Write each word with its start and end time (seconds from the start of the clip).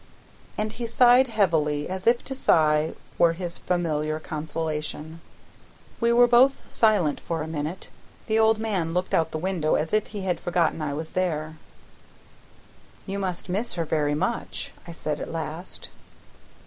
And 0.57 0.73
he 0.73 0.87
sighed 0.87 1.27
heavily, 1.27 1.87
as 1.87 2.07
if 2.07 2.23
to 2.23 2.33
sigh 2.33 2.93
were 3.19 3.33
his 3.33 3.59
familiar 3.59 4.19
consolation. 4.19 5.21
We 5.99 6.11
were 6.11 6.25
both 6.25 6.63
silent 6.69 7.19
for 7.19 7.43
a 7.43 7.47
minute; 7.47 7.87
the 8.25 8.39
old 8.39 8.57
man 8.57 8.95
looked 8.95 9.13
out 9.13 9.29
the 9.29 9.37
window, 9.37 9.75
as 9.75 9.93
if 9.93 10.07
he 10.07 10.21
had 10.21 10.39
forgotten 10.39 10.81
I 10.81 10.95
was 10.95 11.11
there. 11.11 11.57
"You 13.05 13.19
must 13.19 13.47
miss 13.47 13.75
her 13.75 13.85
very 13.85 14.15
much?" 14.15 14.73
I 14.87 14.91
said 14.91 15.19
at 15.21 15.29
last. 15.31 15.89